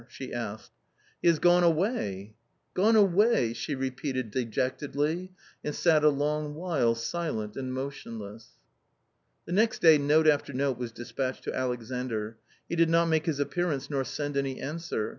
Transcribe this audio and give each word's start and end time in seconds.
she 0.09 0.33
asked." 0.33 0.71
He 1.21 1.27
has 1.27 1.37
gone 1.37 1.61
away!"" 1.63 2.33
Gone 2.73 2.95
away!" 2.95 3.53
she 3.53 3.75
repeated 3.75 4.31
dejectedly, 4.31 5.31
and 5.63 5.75
sat 5.75 6.03
a 6.03 6.09
long 6.09 6.55
while 6.55 6.95
silent 6.95 7.55
and 7.55 7.71
motionless. 7.71 8.49
The 9.45 9.51
next 9.51 9.79
day 9.83 9.99
note 9.99 10.25
after 10.27 10.53
note 10.53 10.79
was 10.79 10.91
despatched 10.91 11.43
to 11.43 11.53
Alexandr. 11.53 12.39
He 12.67 12.75
did 12.75 12.89
not 12.89 13.09
make 13.09 13.27
his 13.27 13.39
appearance 13.39 13.91
nor 13.91 14.03
send 14.03 14.37
any 14.37 14.59
answer. 14.59 15.09